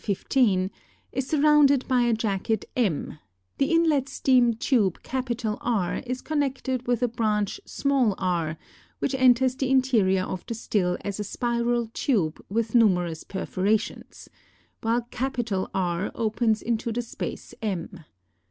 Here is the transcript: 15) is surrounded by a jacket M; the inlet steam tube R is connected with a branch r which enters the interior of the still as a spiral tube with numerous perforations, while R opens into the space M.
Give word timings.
15) 0.03 0.71
is 1.11 1.27
surrounded 1.27 1.87
by 1.87 2.01
a 2.01 2.11
jacket 2.11 2.65
M; 2.75 3.19
the 3.59 3.67
inlet 3.67 4.09
steam 4.09 4.55
tube 4.55 4.97
R 5.61 6.01
is 6.07 6.23
connected 6.23 6.87
with 6.87 7.03
a 7.03 7.07
branch 7.07 7.61
r 7.87 8.57
which 8.97 9.13
enters 9.13 9.55
the 9.55 9.69
interior 9.69 10.23
of 10.23 10.43
the 10.47 10.55
still 10.55 10.97
as 11.05 11.19
a 11.19 11.23
spiral 11.23 11.85
tube 11.93 12.43
with 12.49 12.73
numerous 12.73 13.23
perforations, 13.23 14.27
while 14.81 15.07
R 15.75 16.11
opens 16.15 16.63
into 16.63 16.91
the 16.91 17.03
space 17.03 17.53
M. 17.61 18.03